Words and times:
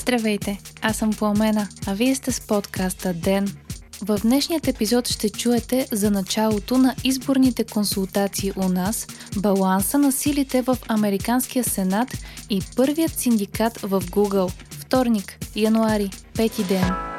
Здравейте, 0.00 0.58
аз 0.82 0.96
съм 0.96 1.10
Пламена, 1.10 1.68
а 1.86 1.94
вие 1.94 2.14
сте 2.14 2.32
с 2.32 2.40
подкаста 2.40 3.14
ДЕН. 3.14 3.48
В 4.02 4.18
днешният 4.22 4.68
епизод 4.68 5.08
ще 5.08 5.30
чуете 5.30 5.86
за 5.92 6.10
началото 6.10 6.78
на 6.78 6.94
изборните 7.04 7.64
консултации 7.64 8.52
у 8.56 8.68
нас, 8.68 9.06
баланса 9.36 9.98
на 9.98 10.12
силите 10.12 10.62
в 10.62 10.78
Американския 10.88 11.64
сенат 11.64 12.08
и 12.50 12.62
първият 12.76 13.18
синдикат 13.18 13.78
в 13.78 14.00
Google. 14.00 14.52
Вторник, 14.70 15.38
януари, 15.56 16.10
пети 16.36 16.64
ден. 16.64 17.09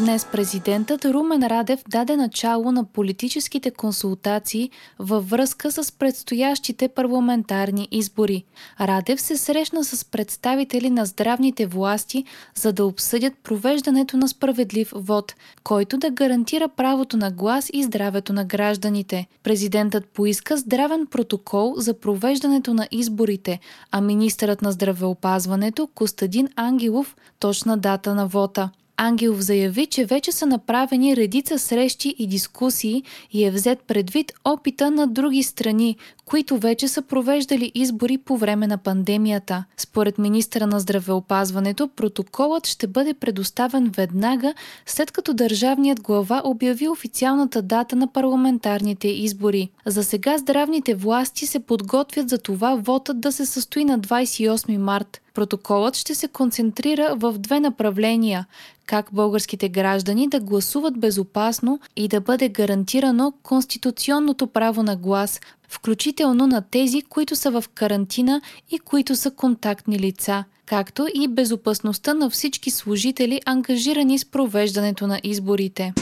Днес 0.00 0.26
президентът 0.32 1.04
Румен 1.04 1.42
Радев 1.42 1.82
даде 1.88 2.16
начало 2.16 2.72
на 2.72 2.84
политическите 2.84 3.70
консултации 3.70 4.70
във 4.98 5.30
връзка 5.30 5.72
с 5.72 5.92
предстоящите 5.92 6.88
парламентарни 6.88 7.88
избори. 7.90 8.44
Радев 8.80 9.20
се 9.20 9.36
срещна 9.36 9.84
с 9.84 10.04
представители 10.04 10.90
на 10.90 11.06
здравните 11.06 11.66
власти, 11.66 12.24
за 12.54 12.72
да 12.72 12.84
обсъдят 12.84 13.32
провеждането 13.42 14.16
на 14.16 14.28
справедлив 14.28 14.92
вод, 14.94 15.34
който 15.64 15.98
да 15.98 16.10
гарантира 16.10 16.68
правото 16.68 17.16
на 17.16 17.30
глас 17.30 17.70
и 17.72 17.82
здравето 17.82 18.32
на 18.32 18.44
гражданите. 18.44 19.26
Президентът 19.42 20.04
поиска 20.04 20.56
здравен 20.56 21.06
протокол 21.06 21.74
за 21.76 21.94
провеждането 21.94 22.74
на 22.74 22.88
изборите, 22.90 23.60
а 23.90 24.00
министърът 24.00 24.62
на 24.62 24.72
здравеопазването 24.72 25.88
Костадин 25.94 26.48
Ангелов 26.56 27.16
точна 27.38 27.78
дата 27.78 28.14
на 28.14 28.26
вота. 28.26 28.70
Ангелов 29.02 29.40
заяви, 29.40 29.86
че 29.86 30.04
вече 30.04 30.32
са 30.32 30.46
направени 30.46 31.16
редица 31.16 31.58
срещи 31.58 32.14
и 32.18 32.26
дискусии 32.26 33.02
и 33.32 33.44
е 33.44 33.50
взет 33.50 33.78
предвид 33.82 34.32
опита 34.44 34.90
на 34.90 35.06
други 35.06 35.42
страни, 35.42 35.96
които 36.30 36.58
вече 36.58 36.88
са 36.88 37.02
провеждали 37.02 37.72
избори 37.74 38.18
по 38.18 38.36
време 38.36 38.66
на 38.66 38.78
пандемията. 38.78 39.64
Според 39.76 40.18
министра 40.18 40.66
на 40.66 40.80
здравеопазването, 40.80 41.88
протоколът 41.88 42.66
ще 42.66 42.86
бъде 42.86 43.14
предоставен 43.14 43.90
веднага, 43.96 44.54
след 44.86 45.10
като 45.10 45.34
държавният 45.34 46.00
глава 46.00 46.42
обяви 46.44 46.88
официалната 46.88 47.62
дата 47.62 47.96
на 47.96 48.12
парламентарните 48.12 49.08
избори. 49.08 49.70
За 49.86 50.04
сега 50.04 50.38
здравните 50.38 50.94
власти 50.94 51.46
се 51.46 51.60
подготвят 51.60 52.28
за 52.28 52.38
това 52.38 52.74
вотът 52.74 53.20
да 53.20 53.32
се 53.32 53.46
състои 53.46 53.84
на 53.84 54.00
28 54.00 54.76
март. 54.76 55.20
Протоколът 55.34 55.96
ще 55.96 56.14
се 56.14 56.28
концентрира 56.28 57.14
в 57.16 57.34
две 57.38 57.60
направления 57.60 58.46
как 58.86 59.08
българските 59.12 59.68
граждани 59.68 60.28
да 60.28 60.40
гласуват 60.40 61.00
безопасно 61.00 61.80
и 61.96 62.08
да 62.08 62.20
бъде 62.20 62.48
гарантирано 62.48 63.32
конституционното 63.42 64.46
право 64.46 64.82
на 64.82 64.96
глас, 64.96 65.40
включително 65.70 66.46
на 66.46 66.62
тези, 66.62 67.02
които 67.02 67.36
са 67.36 67.50
в 67.50 67.64
карантина 67.74 68.40
и 68.70 68.78
които 68.78 69.16
са 69.16 69.30
контактни 69.30 69.98
лица, 69.98 70.44
както 70.66 71.06
и 71.14 71.28
безопасността 71.28 72.14
на 72.14 72.30
всички 72.30 72.70
служители, 72.70 73.40
ангажирани 73.46 74.18
с 74.18 74.24
провеждането 74.24 75.06
на 75.06 75.20
изборите. 75.22 75.92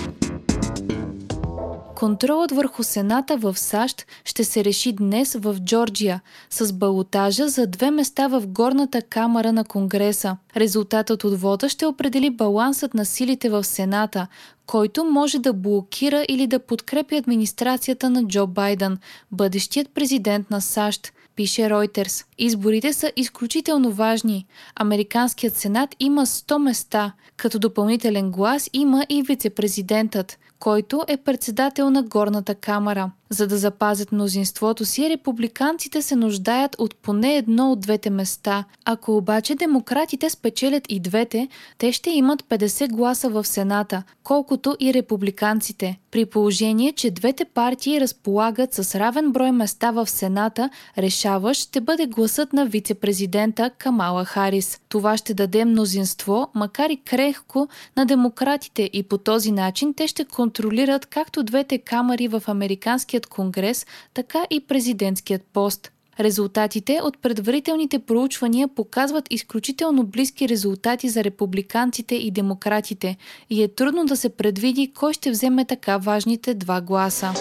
Контролът 1.98 2.52
върху 2.52 2.82
Сената 2.82 3.36
в 3.36 3.58
САЩ 3.58 4.06
ще 4.24 4.44
се 4.44 4.64
реши 4.64 4.92
днес 4.92 5.34
в 5.34 5.56
Джорджия 5.60 6.20
с 6.50 6.72
балотажа 6.72 7.48
за 7.48 7.66
две 7.66 7.90
места 7.90 8.28
в 8.28 8.46
горната 8.46 9.02
камера 9.02 9.52
на 9.52 9.64
Конгреса. 9.64 10.36
Резултатът 10.56 11.24
от 11.24 11.40
вода 11.40 11.68
ще 11.68 11.86
определи 11.86 12.30
балансът 12.30 12.94
на 12.94 13.04
силите 13.04 13.50
в 13.50 13.64
Сената, 13.64 14.26
който 14.68 15.04
може 15.04 15.38
да 15.38 15.52
блокира 15.52 16.24
или 16.28 16.46
да 16.46 16.58
подкрепи 16.58 17.16
администрацията 17.16 18.10
на 18.10 18.24
Джо 18.24 18.46
Байден, 18.46 18.98
бъдещият 19.32 19.88
президент 19.94 20.50
на 20.50 20.60
САЩ 20.60 21.12
пише 21.36 21.62
Reuters. 21.62 22.24
Изборите 22.38 22.92
са 22.92 23.12
изключително 23.16 23.92
важни. 23.92 24.46
Американският 24.76 25.56
сенат 25.56 25.96
има 26.00 26.26
100 26.26 26.58
места, 26.58 27.12
като 27.36 27.58
допълнителен 27.58 28.30
глас 28.30 28.70
има 28.72 29.06
и 29.08 29.22
вице-президентът 29.22 30.38
който 30.58 31.02
е 31.08 31.16
председател 31.16 31.90
на 31.90 32.02
горната 32.02 32.54
камера. 32.54 33.10
За 33.30 33.46
да 33.46 33.58
запазят 33.58 34.12
мнозинството 34.12 34.84
си, 34.84 35.10
републиканците 35.10 36.02
се 36.02 36.16
нуждаят 36.16 36.76
от 36.78 36.96
поне 36.96 37.36
едно 37.36 37.72
от 37.72 37.80
двете 37.80 38.10
места. 38.10 38.64
Ако 38.84 39.16
обаче 39.16 39.54
демократите 39.54 40.30
спечелят 40.30 40.84
и 40.88 41.00
двете, 41.00 41.48
те 41.78 41.92
ще 41.92 42.10
имат 42.10 42.42
50 42.42 42.90
гласа 42.90 43.28
в 43.28 43.44
Сената, 43.44 44.02
колкото 44.22 44.57
и 44.80 44.94
републиканците. 44.94 45.98
При 46.10 46.26
положение, 46.26 46.92
че 46.92 47.10
двете 47.10 47.44
партии 47.44 48.00
разполагат 48.00 48.74
с 48.74 48.94
равен 48.94 49.32
брой 49.32 49.52
места 49.52 49.90
в 49.90 50.10
Сената, 50.10 50.70
решаващ 50.98 51.60
ще 51.60 51.80
бъде 51.80 52.06
гласът 52.06 52.52
на 52.52 52.66
вице-президента 52.66 53.70
Камала 53.78 54.24
Харис. 54.24 54.80
Това 54.88 55.16
ще 55.16 55.34
даде 55.34 55.64
мнозинство, 55.64 56.48
макар 56.54 56.90
и 56.90 56.96
крехко, 56.96 57.68
на 57.96 58.06
демократите 58.06 58.90
и 58.92 59.02
по 59.02 59.18
този 59.18 59.52
начин 59.52 59.94
те 59.94 60.06
ще 60.06 60.24
контролират 60.24 61.06
както 61.06 61.42
двете 61.42 61.78
камери 61.78 62.28
в 62.28 62.42
Американския 62.46 63.08
президентският 63.08 63.26
конгрес, 63.26 63.86
така 64.14 64.46
и 64.50 64.60
президентският 64.60 65.42
пост. 65.52 65.92
Резултатите 66.20 67.00
от 67.02 67.18
предварителните 67.18 67.98
проучвания 67.98 68.68
показват 68.68 69.24
изключително 69.30 70.06
близки 70.06 70.48
резултати 70.48 71.08
за 71.08 71.24
републиканците 71.24 72.14
и 72.14 72.30
демократите 72.30 73.16
и 73.50 73.62
е 73.62 73.68
трудно 73.68 74.04
да 74.04 74.16
се 74.16 74.28
предвиди 74.28 74.92
кой 74.98 75.12
ще 75.12 75.30
вземе 75.30 75.64
така 75.64 75.98
важните 75.98 76.54
два 76.54 76.80
гласа. 76.80 77.32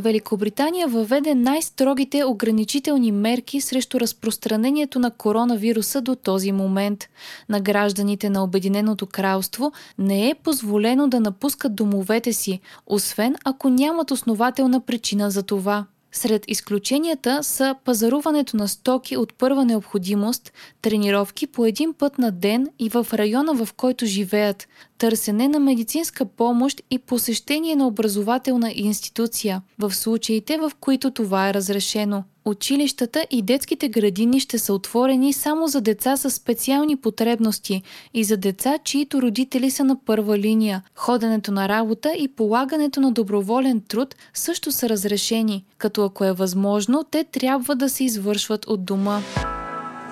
Великобритания 0.00 0.88
въведе 0.88 1.34
най-строгите 1.34 2.24
ограничителни 2.24 3.12
мерки 3.12 3.60
срещу 3.60 4.00
разпространението 4.00 4.98
на 4.98 5.10
коронавируса 5.10 6.00
до 6.00 6.14
този 6.14 6.52
момент. 6.52 7.04
На 7.48 7.60
гражданите 7.60 8.30
на 8.30 8.44
Обединеното 8.44 9.06
кралство 9.06 9.72
не 9.98 10.30
е 10.30 10.34
позволено 10.34 11.08
да 11.08 11.20
напускат 11.20 11.74
домовете 11.74 12.32
си, 12.32 12.60
освен 12.86 13.34
ако 13.44 13.68
нямат 13.68 14.10
основателна 14.10 14.80
причина 14.80 15.30
за 15.30 15.42
това. 15.42 15.86
Сред 16.16 16.44
изключенията 16.48 17.42
са 17.42 17.74
пазаруването 17.84 18.56
на 18.56 18.68
стоки 18.68 19.16
от 19.16 19.34
първа 19.34 19.64
необходимост, 19.64 20.52
тренировки 20.82 21.46
по 21.46 21.64
един 21.64 21.94
път 21.94 22.18
на 22.18 22.30
ден 22.30 22.66
и 22.78 22.88
в 22.88 23.06
района, 23.12 23.54
в 23.54 23.72
който 23.72 24.06
живеят, 24.06 24.68
търсене 24.98 25.48
на 25.48 25.60
медицинска 25.60 26.24
помощ 26.24 26.82
и 26.90 26.98
посещение 26.98 27.76
на 27.76 27.86
образователна 27.86 28.72
институция, 28.74 29.62
в 29.78 29.94
случаите 29.94 30.58
в 30.58 30.72
които 30.80 31.10
това 31.10 31.48
е 31.48 31.54
разрешено. 31.54 32.24
Училищата 32.46 33.26
и 33.30 33.42
детските 33.42 33.88
градини 33.88 34.40
ще 34.40 34.58
са 34.58 34.72
отворени 34.72 35.32
само 35.32 35.66
за 35.66 35.80
деца 35.80 36.16
с 36.16 36.30
специални 36.30 36.96
потребности 36.96 37.82
и 38.14 38.24
за 38.24 38.36
деца, 38.36 38.78
чието 38.84 39.22
родители 39.22 39.70
са 39.70 39.84
на 39.84 39.96
първа 40.04 40.38
линия. 40.38 40.82
Ходенето 40.94 41.52
на 41.52 41.68
работа 41.68 42.12
и 42.18 42.28
полагането 42.28 43.00
на 43.00 43.12
доброволен 43.12 43.80
труд 43.88 44.14
също 44.34 44.72
са 44.72 44.88
разрешени, 44.88 45.64
като 45.78 46.04
ако 46.04 46.24
е 46.24 46.32
възможно, 46.32 47.04
те 47.10 47.24
трябва 47.24 47.76
да 47.76 47.88
се 47.88 48.04
извършват 48.04 48.66
от 48.66 48.84
дома. 48.84 49.20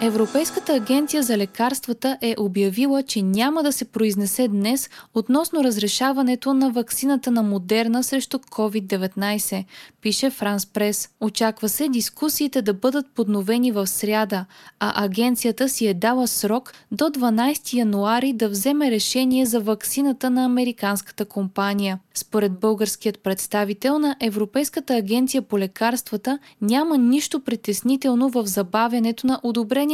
Европейската 0.07 0.75
агенция 0.75 1.23
за 1.23 1.39
лекарствата 1.39 2.19
е 2.23 2.35
обявила, 2.39 3.03
че 3.03 3.23
няма 3.23 3.63
да 3.63 3.73
се 3.73 3.85
произнесе 3.85 4.49
днес 4.49 4.91
относно 5.15 5.65
разрешаването 5.65 6.55
на 6.55 6.71
ваксината 6.71 7.31
на 7.31 7.43
Модерна 7.43 8.05
срещу 8.05 8.39
COVID-19, 8.39 9.65
пише 10.01 10.31
Франс 10.31 10.67
Прес. 10.67 11.09
Очаква 11.21 11.69
се 11.69 11.89
дискусиите 11.89 12.63
да 12.63 12.75
бъдат 12.75 13.07
подновени 13.15 13.73
в 13.73 13.87
сряда, 13.87 14.45
а 14.81 15.05
агенцията 15.05 15.69
си 15.69 15.87
е 15.87 15.95
дала 15.95 16.29
срок 16.29 16.73
до 16.93 17.05
12 17.05 17.73
януари 17.73 18.33
да 18.33 18.49
вземе 18.49 18.91
решение 18.91 19.47
за 19.47 19.61
ваксината 19.61 20.31
на 20.31 20.45
американската 20.45 21.25
компания. 21.25 21.99
Според 22.15 22.53
българският 22.53 23.19
представител 23.19 23.99
на 23.99 24.17
Европейската 24.21 24.95
агенция 24.95 25.43
по 25.43 25.59
лекарствата 25.59 26.39
няма 26.61 26.99
нищо 26.99 27.41
притеснително 27.41 28.29
в 28.29 28.47
забавянето 28.47 29.27
на 29.27 29.41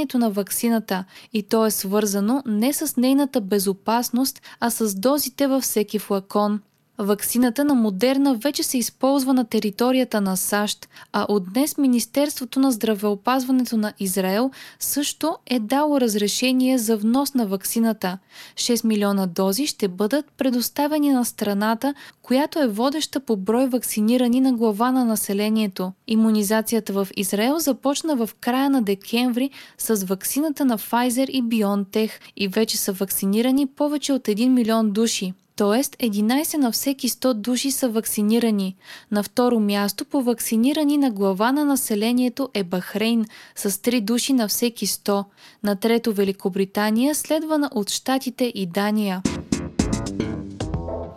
одобрението 0.00 0.18
на 0.18 0.30
ваксината 0.30 1.04
и 1.32 1.42
то 1.42 1.66
е 1.66 1.70
свързано 1.70 2.42
не 2.46 2.72
с 2.72 2.96
нейната 2.96 3.40
безопасност, 3.40 4.42
а 4.60 4.70
с 4.70 4.94
дозите 4.94 5.46
във 5.46 5.62
всеки 5.62 5.98
флакон. 5.98 6.60
Ваксината 7.02 7.64
на 7.64 7.74
Модерна 7.74 8.34
вече 8.34 8.62
се 8.62 8.78
използва 8.78 9.34
на 9.34 9.44
територията 9.44 10.20
на 10.20 10.36
САЩ, 10.36 10.88
а 11.12 11.26
от 11.28 11.52
днес 11.52 11.78
Министерството 11.78 12.60
на 12.60 12.72
здравеопазването 12.72 13.76
на 13.76 13.92
Израел 13.98 14.50
също 14.78 15.36
е 15.46 15.58
дало 15.58 16.00
разрешение 16.00 16.78
за 16.78 16.96
внос 16.96 17.34
на 17.34 17.46
ваксината. 17.46 18.18
6 18.54 18.84
милиона 18.84 19.26
дози 19.26 19.66
ще 19.66 19.88
бъдат 19.88 20.26
предоставени 20.36 21.10
на 21.10 21.24
страната, 21.24 21.94
която 22.22 22.58
е 22.58 22.68
водеща 22.68 23.20
по 23.20 23.36
брой 23.36 23.66
вакцинирани 23.66 24.40
на 24.40 24.52
глава 24.52 24.92
на 24.92 25.04
населението. 25.04 25.92
Имунизацията 26.06 26.92
в 26.92 27.08
Израел 27.16 27.58
започна 27.58 28.16
в 28.16 28.30
края 28.40 28.70
на 28.70 28.82
декември 28.82 29.50
с 29.78 30.04
ваксината 30.04 30.64
на 30.64 30.78
Pfizer 30.78 31.26
и 31.30 31.42
BioNTech 31.42 32.10
и 32.36 32.48
вече 32.48 32.76
са 32.76 32.92
вакцинирани 32.92 33.66
повече 33.66 34.12
от 34.12 34.22
1 34.22 34.48
милион 34.48 34.90
души. 34.90 35.34
Тоест 35.60 35.96
11 35.96 36.56
на 36.56 36.72
всеки 36.72 37.08
100 37.08 37.34
души 37.34 37.70
са 37.70 37.88
вакцинирани. 37.88 38.76
На 39.10 39.22
второ 39.22 39.60
място 39.60 40.04
по 40.04 40.22
вакцинирани 40.22 40.98
на 40.98 41.10
глава 41.10 41.52
на 41.52 41.64
населението 41.64 42.48
е 42.54 42.64
Бахрейн 42.64 43.26
с 43.56 43.70
3 43.70 44.00
души 44.00 44.32
на 44.32 44.48
всеки 44.48 44.86
100. 44.86 45.24
На 45.62 45.76
трето 45.76 46.12
Великобритания, 46.12 47.14
следвана 47.14 47.70
от 47.74 47.90
Штатите 47.90 48.52
и 48.54 48.66
Дания. 48.66 49.22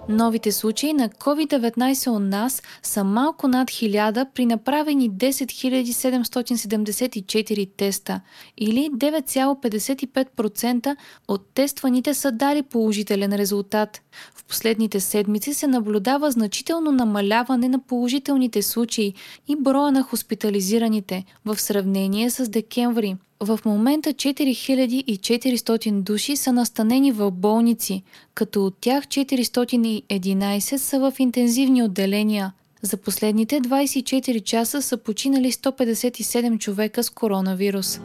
Новите 0.09 0.51
случаи 0.51 0.93
на 0.93 1.09
COVID-19 1.09 2.11
у 2.11 2.19
нас 2.19 2.61
са 2.83 3.03
малко 3.03 3.47
над 3.47 3.69
1000 3.69 4.27
при 4.33 4.45
направени 4.45 5.11
10 5.11 5.45
774 5.45 7.69
теста 7.77 8.21
или 8.57 8.89
9,55% 8.91 10.95
от 11.27 11.47
тестваните 11.53 12.13
са 12.13 12.31
дали 12.31 12.63
положителен 12.63 13.33
резултат. 13.33 14.01
В 14.35 14.45
последните 14.45 14.99
седмици 14.99 15.53
се 15.53 15.67
наблюдава 15.67 16.31
значително 16.31 16.91
намаляване 16.91 17.69
на 17.69 17.79
положителните 17.79 18.61
случаи 18.61 19.13
и 19.47 19.55
броя 19.55 19.91
на 19.91 20.03
хоспитализираните 20.03 21.25
в 21.45 21.61
сравнение 21.61 22.29
с 22.29 22.49
декември. 22.49 23.15
В 23.45 23.59
момента 23.65 24.13
4400 24.13 25.91
души 26.01 26.35
са 26.35 26.53
настанени 26.53 27.11
в 27.11 27.31
болници, 27.31 28.03
като 28.33 28.65
от 28.65 28.77
тях 28.81 29.07
411 29.07 30.77
са 30.77 30.99
в 30.99 31.13
интензивни 31.19 31.83
отделения. 31.83 32.53
За 32.81 32.97
последните 32.97 33.61
24 33.61 34.43
часа 34.43 34.81
са 34.81 34.97
починали 34.97 35.51
157 35.51 36.57
човека 36.57 37.03
с 37.03 37.09
коронавирус. 37.09 37.99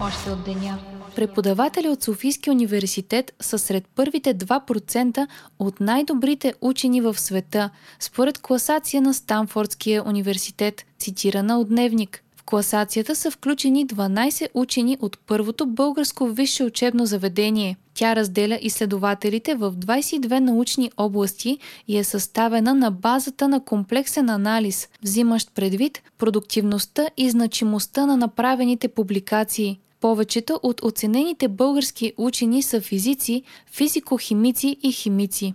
Още 0.00 0.30
от 0.30 0.44
деня. 0.44 0.78
Преподаватели 1.16 1.88
от 1.88 2.02
Софийския 2.02 2.52
университет 2.52 3.32
са 3.40 3.58
сред 3.58 3.84
първите 3.94 4.34
2% 4.34 5.26
от 5.58 5.80
най-добрите 5.80 6.54
учени 6.60 7.00
в 7.00 7.20
света, 7.20 7.70
според 8.00 8.38
класация 8.38 9.02
на 9.02 9.14
Станфордския 9.14 10.08
университет, 10.08 10.84
цитирана 10.98 11.58
от 11.58 11.68
Дневник 11.68 12.24
класацията 12.48 13.16
са 13.16 13.30
включени 13.30 13.86
12 13.86 14.48
учени 14.54 14.96
от 15.00 15.18
първото 15.26 15.66
българско 15.66 16.26
висше 16.26 16.64
учебно 16.64 17.06
заведение. 17.06 17.76
Тя 17.94 18.16
разделя 18.16 18.58
изследователите 18.62 19.54
в 19.54 19.72
22 19.72 20.38
научни 20.38 20.90
области 20.96 21.58
и 21.88 21.98
е 21.98 22.04
съставена 22.04 22.74
на 22.74 22.90
базата 22.90 23.48
на 23.48 23.64
комплексен 23.64 24.30
анализ, 24.30 24.88
взимащ 25.02 25.54
предвид 25.54 26.02
продуктивността 26.18 27.06
и 27.16 27.30
значимостта 27.30 28.06
на 28.06 28.16
направените 28.16 28.88
публикации. 28.88 29.80
Повечето 30.00 30.60
от 30.62 30.82
оценените 30.82 31.48
български 31.48 32.12
учени 32.16 32.62
са 32.62 32.80
физици, 32.80 33.42
физико-химици 33.72 34.76
и 34.82 34.92
химици. 34.92 35.54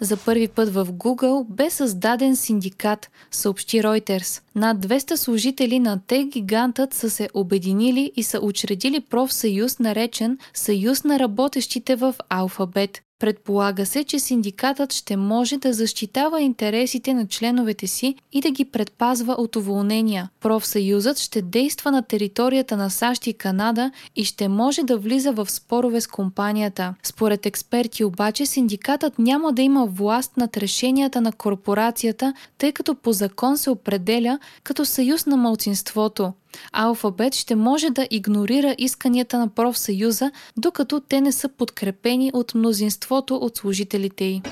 За 0.00 0.16
първи 0.16 0.48
път 0.48 0.74
в 0.74 0.86
Google 0.86 1.46
бе 1.48 1.70
създаден 1.70 2.36
синдикат, 2.36 3.10
съобщи 3.30 3.82
Reuters. 3.82 4.45
Над 4.56 4.76
200 4.78 5.16
служители 5.16 5.78
на 5.78 6.00
тех 6.06 6.26
гигантът 6.26 6.94
са 6.94 7.10
се 7.10 7.28
обединили 7.34 8.12
и 8.16 8.22
са 8.22 8.40
учредили 8.42 9.00
профсъюз, 9.00 9.78
наречен 9.78 10.38
Съюз 10.54 11.04
на 11.04 11.18
работещите 11.18 11.96
в 11.96 12.14
Алфабет. 12.28 13.02
Предполага 13.18 13.86
се, 13.86 14.04
че 14.04 14.18
синдикатът 14.18 14.92
ще 14.92 15.16
може 15.16 15.56
да 15.56 15.72
защитава 15.72 16.40
интересите 16.40 17.14
на 17.14 17.26
членовете 17.26 17.86
си 17.86 18.14
и 18.32 18.40
да 18.40 18.50
ги 18.50 18.64
предпазва 18.64 19.32
от 19.32 19.56
уволнения. 19.56 20.30
Профсъюзът 20.40 21.18
ще 21.18 21.42
действа 21.42 21.90
на 21.90 22.02
територията 22.02 22.76
на 22.76 22.90
САЩ 22.90 23.26
и 23.26 23.32
Канада 23.32 23.90
и 24.16 24.24
ще 24.24 24.48
може 24.48 24.82
да 24.82 24.98
влиза 24.98 25.32
в 25.32 25.50
спорове 25.50 26.00
с 26.00 26.06
компанията. 26.06 26.94
Според 27.02 27.46
експерти 27.46 28.04
обаче 28.04 28.46
синдикатът 28.46 29.18
няма 29.18 29.52
да 29.52 29.62
има 29.62 29.86
власт 29.86 30.36
над 30.36 30.56
решенията 30.56 31.20
на 31.20 31.32
корпорацията, 31.32 32.34
тъй 32.58 32.72
като 32.72 32.94
по 32.94 33.12
закон 33.12 33.58
се 33.58 33.70
определя 33.70 34.38
като 34.62 34.84
съюз 34.84 35.26
на 35.26 35.36
малцинството. 35.36 36.32
Алфабет 36.72 37.34
ще 37.34 37.54
може 37.54 37.90
да 37.90 38.06
игнорира 38.10 38.74
исканията 38.78 39.38
на 39.38 39.48
профсъюза, 39.48 40.30
докато 40.56 41.00
те 41.00 41.20
не 41.20 41.32
са 41.32 41.48
подкрепени 41.48 42.30
от 42.34 42.54
мнозинството 42.54 43.36
от 43.36 43.56
служителите 43.56 44.24
й. 44.24 44.42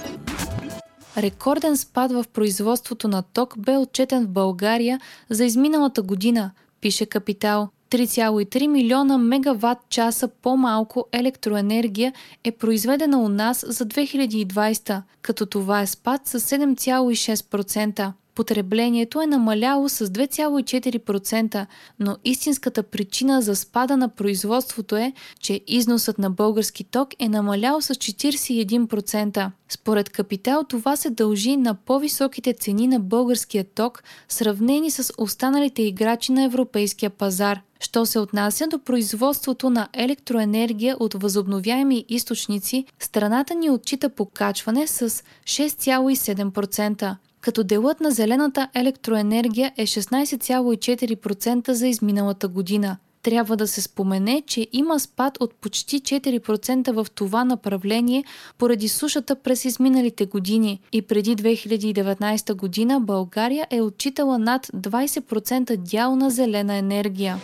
Рекорден 1.17 1.76
спад 1.76 2.12
в 2.12 2.25
производството 2.32 3.08
на 3.08 3.23
ток 3.23 3.58
бе 3.58 3.76
отчетен 3.76 4.25
в 4.25 4.29
България 4.29 5.00
за 5.31 5.44
изминалата 5.44 6.02
година, 6.02 6.50
пише 6.81 7.06
Капитал. 7.06 7.69
3,3 7.91 8.67
милиона 8.67 9.19
мегаватт 9.19 9.79
часа 9.88 10.29
по-малко 10.29 11.06
електроенергия 11.12 12.12
е 12.44 12.52
произведена 12.52 13.19
у 13.19 13.29
нас 13.29 13.64
за 13.69 13.87
2020, 13.87 15.02
като 15.23 15.46
това 15.46 15.81
е 15.81 15.87
спад 15.87 16.26
с 16.26 16.41
7,6% 16.41 18.12
потреблението 18.34 19.22
е 19.22 19.26
намаляло 19.26 19.88
с 19.88 20.06
2,4%, 20.06 21.66
но 22.00 22.16
истинската 22.25 22.82
причина 22.82 23.42
за 23.42 23.56
спада 23.56 23.96
на 23.96 24.08
производството 24.08 24.96
е, 24.96 25.12
че 25.40 25.60
износът 25.66 26.19
на 26.19 26.31
български 26.31 26.84
ток 26.84 27.08
е 27.19 27.28
намалял 27.28 27.81
с 27.81 27.94
41%. 27.94 29.50
Според 29.69 30.10
Капитал 30.10 30.64
това 30.69 30.96
се 30.96 31.10
дължи 31.10 31.56
на 31.56 31.75
по-високите 31.75 32.52
цени 32.52 32.88
на 32.88 33.00
българския 33.00 33.64
ток, 33.64 34.02
сравнени 34.28 34.90
с 34.90 35.12
останалите 35.19 35.82
играчи 35.82 36.32
на 36.32 36.44
европейския 36.44 37.10
пазар. 37.10 37.60
Що 37.81 38.06
се 38.06 38.19
отнася 38.19 38.66
до 38.66 38.78
производството 38.78 39.70
на 39.70 39.88
електроенергия 39.92 40.96
от 41.00 41.14
възобновяеми 41.14 42.04
източници, 42.08 42.84
страната 42.98 43.54
ни 43.54 43.70
отчита 43.70 44.08
покачване 44.08 44.86
с 44.86 45.10
6,7% 45.44 47.16
като 47.44 47.64
делът 47.64 48.00
на 48.00 48.11
зелената 48.11 48.69
електроенергия 48.75 49.73
е 49.76 49.87
16,4% 49.87 51.70
за 51.70 51.87
изминалата 51.87 52.49
година. 52.49 52.96
Трябва 53.23 53.56
да 53.56 53.69
се 53.69 53.82
спомене, 53.82 54.43
че 54.46 54.67
има 54.73 55.00
спад 55.00 55.37
от 55.41 55.55
почти 55.55 56.00
4% 56.00 56.93
в 56.93 57.06
това 57.14 57.44
направление 57.44 58.25
поради 58.58 58.88
сушата 58.88 59.37
през 59.37 59.64
изминалите 59.64 60.26
години 60.26 60.81
и 60.93 61.02
преди 61.02 61.37
2019 61.37 62.55
година 62.55 63.00
България 63.00 63.67
е 63.70 63.82
отчитала 63.82 64.38
над 64.38 64.67
20% 64.67 65.76
дял 65.76 66.17
на 66.17 66.31
зелена 66.31 66.76
енергия. 66.76 67.37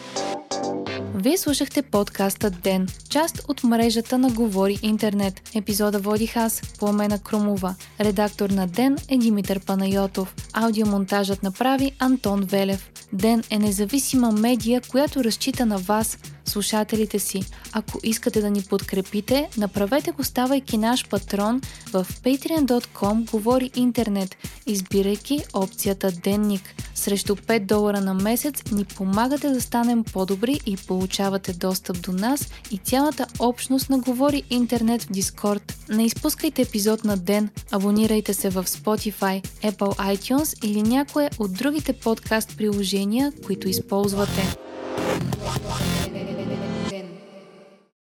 Вие 1.23 1.39
слушахте 1.39 1.83
подкаста 1.83 2.51
Ден, 2.51 2.89
част 3.09 3.43
от 3.49 3.65
мрежата 3.65 4.19
на 4.19 4.31
Говори 4.31 4.79
Интернет. 4.83 5.43
Епизода 5.55 5.99
водих 5.99 6.37
аз, 6.37 6.63
Пламена 6.79 7.19
Крумова. 7.19 7.75
Редактор 8.01 8.51
на 8.51 8.67
Ден 8.67 8.97
е 9.09 9.19
Димитър 9.19 9.61
Панайотов. 9.61 10.35
Аудиомонтажът 10.53 11.43
направи 11.43 11.93
Антон 11.99 12.41
Велев. 12.41 12.91
Ден 13.13 13.43
е 13.51 13.59
независима 13.59 14.33
медия, 14.33 14.81
която 14.89 15.25
разчита 15.25 15.67
на 15.67 15.79
вас, 15.79 16.19
слушателите 16.51 17.19
си. 17.19 17.43
Ако 17.73 17.99
искате 18.03 18.41
да 18.41 18.51
ни 18.51 18.63
подкрепите, 18.63 19.49
направете 19.59 20.11
го 20.11 20.25
ставайки 20.25 20.79
наш 20.79 21.09
патрон 21.09 21.61
в 21.93 22.07
patreon.com 22.25 23.31
говори 23.31 23.71
интернет, 23.77 24.37
избирайки 24.67 25.41
опцията 25.55 26.13
Денник. 26.13 26.75
Срещу 26.95 27.37
5 27.37 27.67
долара 27.67 28.01
на 28.01 28.15
месец 28.15 28.63
ни 28.73 28.85
помагате 28.85 29.49
да 29.49 29.61
станем 29.61 30.05
по-добри 30.05 30.61
и 30.67 30.77
получавате 30.77 31.53
достъп 31.53 32.03
до 32.03 32.13
нас 32.13 32.49
и 32.71 32.79
цялата 32.79 33.27
общност 33.39 33.91
на 33.91 33.99
Говори 33.99 34.43
Интернет 34.51 35.03
в 35.03 35.13
Дискорд. 35.13 35.75
Не 35.89 36.05
изпускайте 36.05 36.63
епизод 36.63 37.05
на 37.05 37.17
ден, 37.17 37.49
абонирайте 37.71 38.35
се 38.35 38.51
в 38.51 38.65
Spotify, 38.65 39.47
Apple 39.63 40.17
iTunes 40.17 40.67
или 40.67 40.83
някое 40.83 41.31
от 41.39 41.53
другите 41.53 41.93
подкаст 41.93 42.57
приложения, 42.57 43.33
които 43.47 43.69
използвате. 43.69 44.70